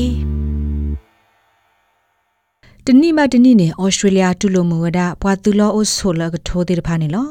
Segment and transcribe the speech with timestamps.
[2.85, 7.27] တနိမတနိနေဩစတြေးလျတူလိုမူဝဒဘွာတူလောအိုဆိုလကထိုးတိတဖာနေလော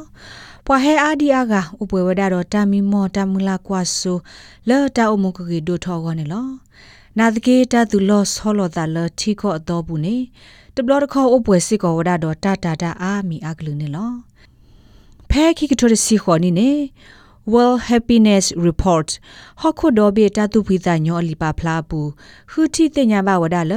[0.67, 4.13] ပွာဟဲအာဒီအာကဥပွဲဝဒတော့တာမီမောတာမူလာကွာဆူ
[4.69, 6.47] လော်တာအုံမကကြီးဒိုထောကောနေလော
[7.19, 10.17] နာဒကေတာသူလောဆောလောတာလထီခော့တော့ဘူးနေ
[10.79, 14.13] တဘလတခေါ်အပွဲစစ်ကောဝဒတော့တာတာတာအာမီအကလူနေလော
[15.31, 16.71] ဖဲခိကထိုရစီခေါ်နေနေ
[17.53, 19.09] World Happiness Report
[19.61, 22.09] ဟခုဒိုဘေတာတူဖိတာညောလီပါဖလာဘူး
[22.51, 23.75] ခူတီတညာဘဝဒါလ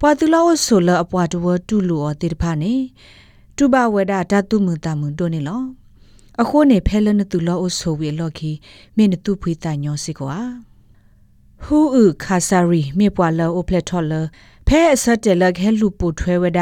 [0.00, 2.74] ပွာတူလောဆိုလအပွားတဝတူလူအတေတဖာနေ
[3.56, 5.62] တူဘဝဒတာတူမူတာမူတိုနေလော
[6.40, 8.50] အခုနေဖဲလနတူလောအဆိုဝေလော်ခီ
[8.96, 10.38] မင်းတူဖိတာညောစီကွာ
[11.64, 14.12] ဟူဥခါဆာရီမြေပွာလောအိုပလက်ထော်လ
[14.70, 16.60] ဖဲအစတ်တလခဲလူပူထွဲဝဒ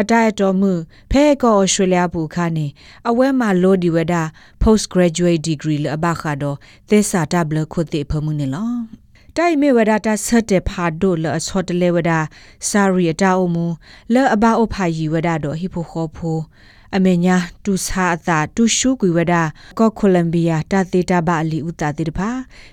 [0.00, 0.72] အတရတော်မှု
[1.10, 2.66] ဖဲကောဩစတြေးလျဘူခါနေ
[3.08, 4.14] အဝဲမှာလိုဒီဝဒ
[4.62, 6.56] post graduate degree လအဘခါတော့
[6.90, 8.72] သစ္စာတဘလခုတိဖမှုနေလော
[9.36, 12.12] တိုင်မေဝဒတာဆတ်တဲ့ဖာဒိုလအစောတလေဝဒ
[12.68, 13.66] စာရီအတာအုံမူ
[14.14, 16.38] လဲအဘအဖာယီဝဒတော့ဟိဖိုခောဖို
[16.96, 19.34] အမေညာတူစာအတာတူရှုကွေဝဒ
[19.78, 22.30] ကောကိုလမ်ဘီယာတာတေတာဘာလီဥတာတေတဖာ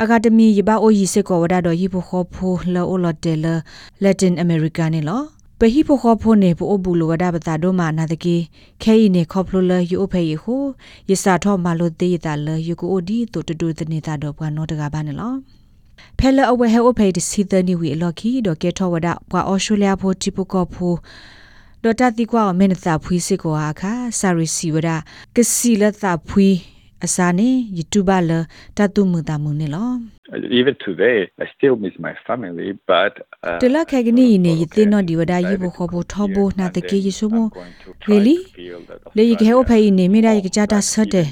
[0.02, 3.46] အကာဒမီယဘအိုယီစစ်ကောဝဒါတော့ယီဖိုခေါဖိုလောအိုလတဲလ
[4.04, 5.22] လက်တင်အမေရိကန်နေလော
[5.60, 8.36] ပဟိဖိုခေါဖိုနေပိုအဘူလိုဝဒပတာဒိုမာနာတကေ
[8.84, 10.64] ခဲဤနေခေါဖလိုလယူအဖေယဟို
[11.10, 15.34] ယစာထောမာလိုတေးတာလယူကိုဒီတိုတူတူတနေတာတော့ဘွာနောတကဘာနေလော
[16.20, 20.94] ဖဲလအဝဲဟဲအဖေတစီတနီဝီအလော်ခီတော့ကေထောဝဒဘွာအော်စတြေးလျဖိုတီပကောဖို
[21.86, 24.90] ဒေါ်တာတီကွာမင်းတာဖွီစစ်ကွာအခါဆာရီစီဝဒ
[25.36, 26.50] ကစီလတာဖွီ
[27.06, 28.32] အစာနေ YouTube လ
[28.78, 29.92] တတုမှုတာမှုနေလော
[30.60, 33.14] even today i still miss my family but
[33.62, 37.38] တလခက်ကနီနေယတင်နော်ဒီဝဒယေဘခေါ်ဖို့ထောဖို့နာတကေယေဆုမ
[38.10, 38.38] really
[39.18, 41.28] လေယေခဲအဖေနေမိရယေကကြတာဆတ်တယ်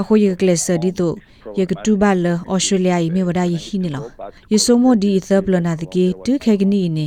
[0.00, 1.14] အခုယေကလစဒီတို့
[1.58, 4.04] ယေကတူဘလဩစတြေးလျယေမိဝဒယေဟိနေလော
[4.52, 7.06] ယေဆုမဒီသဘလနာတကေတူခက်ကနီနေ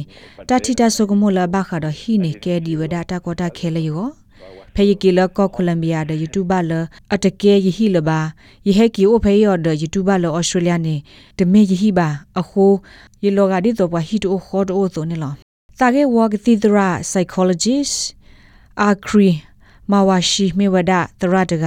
[0.49, 1.03] တတိတဆု
[4.79, 6.71] ဖဲယကီလကောကိုလမ်ဘီယာဒယူတူဘာလ
[7.13, 8.19] အတကဲယဟီလဘာ
[8.67, 10.95] ယဟကီအိုဖဲယောဒယူတူဘာလဩစတြေးလျနေ
[11.37, 12.07] တမေယဟီဘာ
[12.39, 12.65] အခု
[13.23, 15.33] ယလောဂါဒီတော့ဘဟီတိုခေါ်တိုဆိုနေလော
[15.79, 17.95] တာကေဝါကတိဒရာ psychologist
[18.81, 19.31] အာခရီ
[19.91, 21.65] မဝရှိမေဝဒတရတက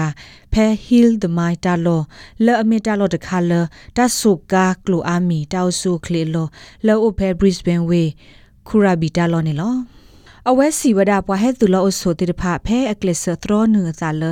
[0.53, 2.01] ဖဲ heal the mind တလော
[2.45, 3.53] လဲအမီတလောတခါလ
[3.97, 6.47] တဆုကာကလိုအာမီတောက်ဆုခလေလော
[6.87, 8.07] လဲအိုဖဲ Brisbane way
[8.67, 9.75] ခူရာဘီတလောနေလော
[10.51, 14.23] အဝဲစီဝဒပွားဟဲသူလောအဆိုတိတဖဖဲအကလစ်သရောနုဇာလ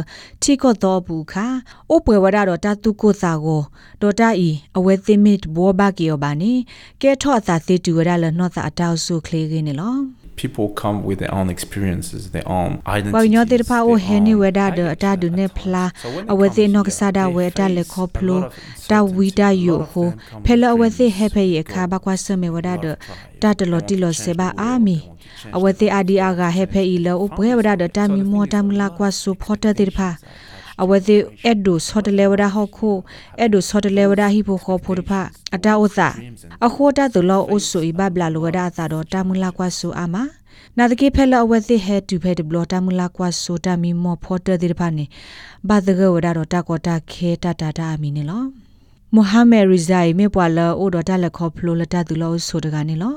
[0.42, 1.46] တီကောတော့ဘူးခါ
[1.90, 3.62] အိုပွဲဝဒတော့တတုကိုစာကို
[4.00, 6.52] ဒေါ်တာဤအဝဲသိမစ်ဘောဘကီယောဘာနီ
[7.02, 9.96] ကဲထော့သာတိတူဝဒလနော့သာအတောက်ဆုခလေးကင်းနေလော
[10.42, 15.84] people come with their own experiences their own identity ဘာညောတေဖာအိုဟဲနေဝဒဒအတာဒုနေဖလာ
[16.32, 18.40] အဝသေနောကဆာဒဝဲတလေခေါဖလို
[18.90, 20.08] တာဝီတာယိုဟို
[20.44, 22.86] ဖဲလအဝသေဟဲဖဲရခါဘကွာဆမေဝဒဒ
[23.42, 24.96] တာတလောတီလောစေဘာအာမီ
[25.56, 26.82] အဝသေအာဒီအာဂဟဲဖဲ
[30.78, 32.96] ဤလောဘွဲဝဒဒတာမီမောတမ်လာကွာဆူဖော်တတေဖာအဝသေအက်ဒိုဆော့တလေဝဒါဟောခို
[33.38, 35.10] အက်ဒိုဆော့တလေဝဒါဟီဖိုခေါဖိုတဖ
[35.54, 36.08] အတာဥသာ
[36.66, 40.16] အခိုတာသလောအိုဆူဤဘဘလာလောဝဒါသာတော့တာမူလာကွာဆူအာမ
[40.76, 45.04] နာတကေဖဲလအဝသေဟဲတူဖဲဒဘလတာမူလာကွာဆိုတာမီမောဖော်တတေဖာနေ
[45.68, 48.67] ဘာဒဂဝဒါတော့တာကောတာခဲတာတာတာအမီနေလော
[49.14, 53.14] မိုဟာမက်ရီဇိုင်မေပွာလာအိုဒတာလက်ခေါဖလိုလတာတူလောဆိုတကနေလော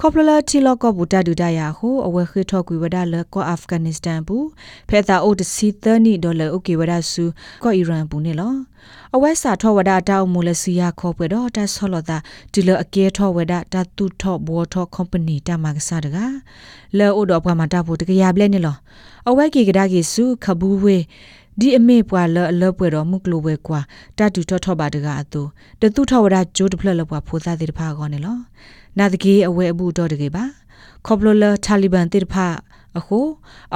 [0.00, 4.46] ခေါဖလလာတီလောကဘူတာဒူတာယာဟိုအဝဲခိထောကွေဝဒါလကောအာဖဂန်နစ္စတန်ဘူး
[4.88, 7.24] ဖဲတာအိုတစီသနီဒေါ်လာအိုကေဝဒါဆူ
[7.62, 8.52] ကောအီရန်ဘူးနေလော
[9.14, 12.18] အဝဲစာထောဝဒါတောက်မူလစီယာခေါ်ပွေတော့တာဆောလောတာ
[12.52, 16.16] ဒီလအကဲထောဝဒါတာတူထောဘောထောကွန်ပဏီတာမကစားတက
[16.98, 18.76] လဲအိုတော့ဘွားမှာတာဖို့တကရပလဲနေလော
[19.28, 21.02] အဝဲကေကဒါကေစုခဘူးဝေး
[21.60, 23.80] ဒီအမေပွာလအလပွဲတော်မုကလိုဝဲကွာ
[24.18, 25.42] တတူထောထောပါတကအတူ
[25.80, 28.36] တတူထောဝရဂျိုးတဖလလပွာဖိုးသားတဲ့တဖာကောနေလော
[28.98, 30.44] နာတကေအဝဲအဘူးတော်တကေပါ
[31.06, 32.46] ခေါပလိုလာတာလီဘန်တဲ့တဖာ
[32.98, 33.18] အခု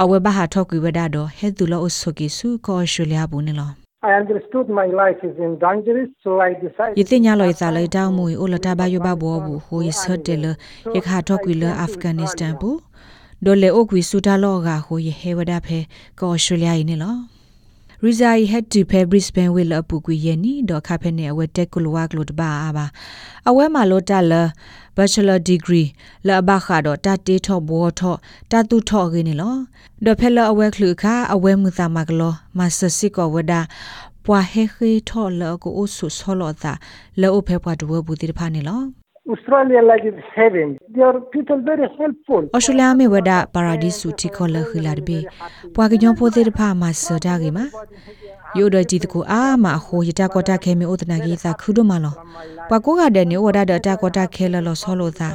[0.01, 6.95] အဝဲဘာဟာထောက်ကွေဝဒါတော့ဟဲသူလောအဆုကေစုကောရှူလျာဘူးနေလော I understood my life is in danger, so I decided.
[7.01, 10.45] ယသိညာလောယစာလေတောင်းမူအိုလတာဘယဘဘောဘူးဟိုယဆတ်တယ်လ
[10.97, 12.77] ယခါတော့ကွေလအာဖဂန်နစ္စတန်ဘူး
[13.45, 14.01] ဒိုလေအိုကွေ
[18.03, 22.85] စူတာလောကဟိုယဟေဝဒဖဲကောအော်စတြေးလျယနေလောရီဇာယီဟက်တူဖဲဘရစ်ဘန်ဝေလအပူကွေယနီဒေါ်ခဖဲနေအဝဲတက်ကလဝကလုတဘာအာဘာ
[23.49, 24.33] အဝဲမှာလို့တလ
[24.95, 25.87] bachelor degree
[26.27, 28.15] လာဘခါတော့တတေထောဘောထော
[28.51, 29.55] တတုထောရင်းနေလော
[30.05, 33.61] ဒေါ်ဖဲလအဝဲခလူခါအဝဲမှုသမကလောမဆစစ်ကောဝဒါ
[34.25, 36.73] ပွာဟေခေထောလကိုအဆုဆောလောတာ
[37.21, 40.77] လောအဖဲပွားတဝဘူးတိဖာနေလော Australia like is heaven.
[40.93, 42.41] They are people very helpful.
[42.55, 45.19] ဩစတြေးလျမေဝဒပါရာဒီစုတီခေါ်လခလာတဘေ
[45.75, 47.65] ပွာကညောဖိုသေးတဖာမဆဒါကေမှာ
[48.57, 52.15] ယိုဒကြည်တကူအာမဟိုယတကောတာခဲမေဥဒနာကေသာခုဒမလော
[52.69, 55.29] ပွာကိုကတဲ့နေဝဒဒတာကောတာခဲလလောဆောလို့သာ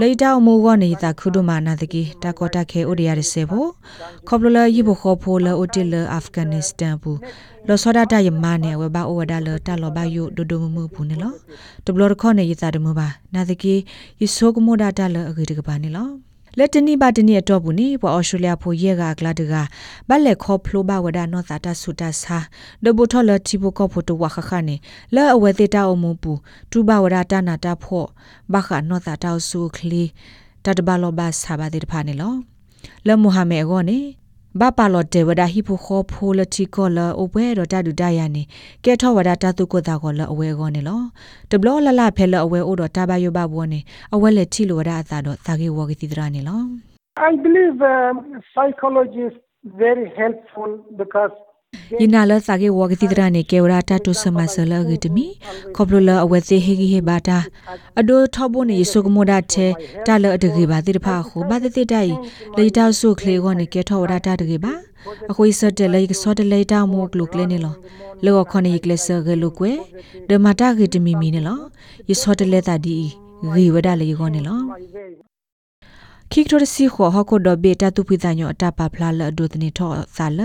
[0.00, 3.68] လေတောင်မူဝနေသာခုဒမနာတကေတာကောတာခဲဥဒရရစေဖို့
[4.28, 7.18] ခေါပလလယိဘခေါ်ဖိုလဥတီလအာဖဂန်နစ္စတန်ဘူး
[7.68, 11.34] လောစောဒတာယမနဲ့ဝဘအိုဝဒါလတာလောဘယုဒဒုမမှုဘူးနေလော
[11.84, 13.74] တဘလရခေါနေယသာဒမဘာနာတကေ
[14.20, 16.08] ယဆိုကမိုဒတာလအဂိတကပါနေလော
[16.58, 19.54] လက်တနိပါတနိအတော့ဘူးနိပွာဩစတြေးလျဖိုရဲကကလာတက
[20.08, 22.38] ဘက်လက်ခေါဖလိုဘဝဒနောသာတဆုတဆာ
[22.84, 24.76] ဒဘထလတီဘကောဖို့တဝခခနေ
[25.14, 26.32] လဲအဝဲသေးတာအမှုပူ
[26.70, 28.06] တူဘဝဒတာနာတာဖို့
[28.52, 30.04] ဘခနောသာတောက်ဆုခလီ
[30.64, 32.34] တတဘလောဘဆာဘာတိတဖာနေလော
[33.06, 33.98] လဲမိုဟာမေအကောနေ
[34.60, 38.42] ဘာပါလောတေဝဒဟိဖိုခောဖိုလတီကောလအဝဲတော့တတူတရနေ
[38.84, 41.00] ကဲထောဝဒတတုကိုတာကောလအဝဲကောနေလော
[41.50, 43.80] တဘလလလဖဲလအဝဲအိုတော့တဘယဘဘောနေ
[44.14, 46.62] အဝဲလက်တီလိုဝဒအသာတော့သာကေဝဂတိတရနေလော
[47.28, 48.16] I believe um,
[48.52, 49.36] psychology is
[49.84, 50.70] very helpful
[51.00, 51.34] because
[52.00, 55.26] ယနာလစာကေဝဂတိတရနေကေဝရာတတုစမဆလဂတမီ
[55.76, 57.38] ခေါပလလအဝဲစေဟေဂီဟေဘာတာ
[58.00, 59.66] အဒိုထောဘုန်ယေဆုကမိုဒတ်ချေ
[60.06, 62.12] တလအတကေဘာတိတဖာခုဘာတိတိတိုင်
[62.56, 64.74] လေတောက်ဆုခလေကောနေကေထောဝရတာတကေဘာ
[65.30, 67.74] အခွေစတဲ့လေစောတလေတောက်မိုကလုကလေနေလော
[68.24, 69.72] လောခနေကလဆဂလုကွေ
[70.28, 71.60] ဒမတာဂေတမီမီနေလော
[72.08, 72.96] ယေစောတလေတာဒီ
[73.54, 74.60] ဂေဝဒလေကောနေလော
[76.30, 80.40] ခိကတိုစီခောဟကိုဒဘေတာတူပိတညောအတပါဖလာလအဒုတနေထောဆာလ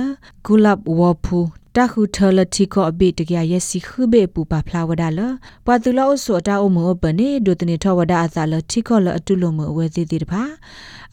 [0.46, 1.40] ဂူလပ်ဝဖူ
[1.76, 5.20] တခုထလတီကောအဘိတကရစီခုဘေပူပါဖလာဝဒါလ
[5.66, 10.44] ပွာတူလောဆိုအတာအမောပနေဒုတနေထောဝဒါအစာလတီကောလအတုလိုမအဝဲသေးသေးတပါ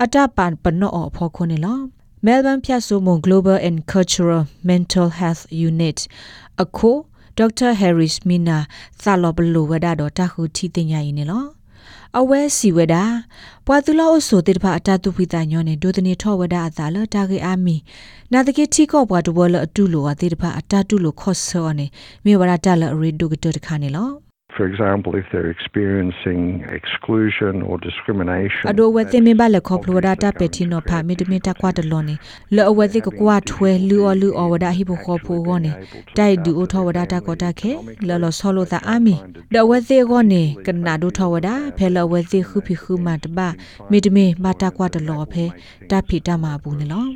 [0.02, 1.78] အတပန်ပနောအဖောခုနေလော
[2.26, 5.98] Melbourne ဖြတ်ဆိုမ Global and Cultural Mental Health Unit
[6.62, 6.90] အခု
[7.38, 7.70] Dr.
[7.80, 8.58] Harris Mina
[9.02, 11.46] သာလောဘလိုဝဒါတော့တခုထီတင်ညာရင်နော်
[12.18, 13.04] အဝဲစီဝဒါ
[13.66, 17.76] ပွာသူလောအဆိုတေတဖအတတုဖိတညောနေဒိုတနေထောဝဒါအသာလတာကေအာမီ
[18.32, 21.86] နာတကေတီကောပွာတဝလအတုလိုအတေတဖအတတုလိုခော့ဆောနေ
[22.24, 24.25] မြေဝရတလရီဒုကတတခါနေလော
[24.56, 26.42] For example, if they're experiencing
[26.78, 28.64] exclusion or discrimination.
[28.72, 32.14] အဒိုဝဲသိမင်ပါလက်ခေါပလိုဒါတာပက်တီနိုဖာမီတမီတကွာတလွန်နေ
[32.54, 35.72] လောအဝဲသိကကွာထွဲလူအလူအဝဒါဟိဘခေါဖိုဂောနေ
[36.16, 37.72] တိုက်ဒူအထောဝဒါတာကောတာခဲ
[38.08, 39.14] လောလောဆောလိုတာအာမီ
[39.54, 43.48] ဒဝဲသိဂောနေကနာဒူထောဝဒါဖဲလောဝဲသိခုဖိခုမတဘာ
[43.90, 45.44] မီတမီမတာကွာတလောဖဲ
[45.90, 47.06] တဖိတမဘူးနေလော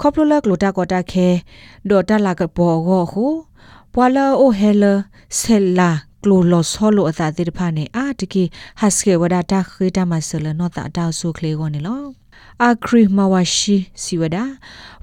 [0.00, 1.28] ခေါပလိုလကလိုတာကောတာခဲ
[1.88, 3.26] ဒေါ်တာလာကဘောဂောဟု
[3.94, 4.84] ပွာလာအိုဟဲလ
[5.38, 5.90] ဆဲလာ
[6.24, 8.42] ကလိုလောဆောလိုအသာတိတဖာနေအာတကီ
[8.80, 12.04] ဟတ်စကေဝဒတာခေတမဆလနောတာတောက်ဆုခလေကောနေလော
[12.62, 14.36] အာခရီမဝရှိစီဝဒ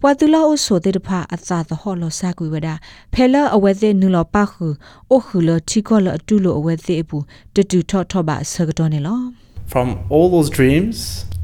[0.04, 2.70] ဝတူလောအဆိုတေတဖာအသာသဟောလောစကွေဝဒ
[3.14, 4.68] ဖဲလအဝဲသေးနူလောပခု
[5.12, 7.18] အိုခုလချီကောလအတူလောအဝဲသေးအပူ
[7.56, 9.20] တတူထော့ထော့ပါဆကတော့နေလော
[9.74, 10.98] From all those dreams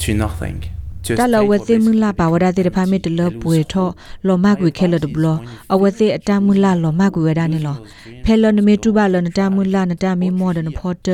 [0.03, 0.57] to nothing.
[1.07, 3.87] Just တလ take ဝ what သိ they မ say လာပါဝဒတေတဖာမီတလပွေထော
[4.27, 5.25] လောမကွေခဲလတဘလ
[5.73, 7.77] အဝသိအတမူလာလောမကွေဝဒနေလော
[8.23, 11.07] ဖဲလနမေတူပါလနတမူလာနတမီမောဒနဖော့တ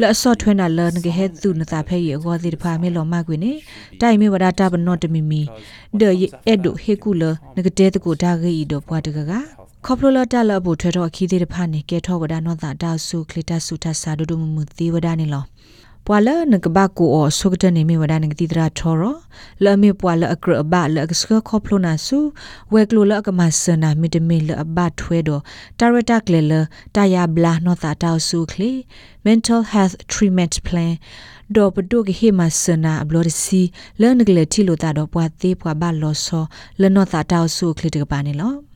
[0.00, 3.52] လအစော့ထွန်းနာလနကဟဲသူနတာဖဲရေဂောတိတဖာမေလောမကွေနေ
[4.00, 5.42] တိုင်မေဝဒတာဘနော့တမီမီ
[6.00, 7.22] ဒေယအဲ့ဒိုဟေကူလ
[7.56, 9.32] နကတဲတကူဒါဂေဤတော့ဘွားတကက
[9.84, 15.44] ခေါပလိုလာတလဘိုထွဲတော့အခီးသေးတဖာနေကဲထောဝဒနောတာတာဆုခလီတဆုထဆာဒုဒုမမူသီဝဒနေလော
[16.10, 19.02] ပွာလနကဘကူအောဆုကတနေမီဝဒနကတိတရာထောရ
[19.64, 22.18] လမေပွာလအကရဘလကစခခေါပလိုနာဆု
[22.72, 25.42] ဝဲကလိုလကမဆနာမီတမီလအဘထွဲတော့
[25.78, 26.52] တာရတာကလေလ
[26.96, 28.72] တာယာဘလာနောတာတောက်ဆုခလီ
[29.26, 30.92] mental health treatment plan
[31.56, 33.62] ဒေါ်ပဒုကဟေမဆနာဘလော်စီ
[34.00, 36.44] လနကလေတီလိုတာတော့ပွာသေးပွာဘလောဆော
[36.80, 38.67] လနောတာတောက်ဆုခလီတကပါနေလော